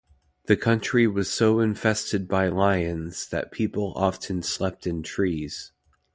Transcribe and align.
The 0.45 0.57
country 0.57 1.05
was 1.05 1.31
so 1.31 1.59
infested 1.59 2.27
by 2.27 2.47
lions 2.47 3.27
that 3.29 3.51
people 3.51 3.93
often 3.95 4.41
slept 4.41 4.87
in 4.87 5.03
trees. 5.03 5.73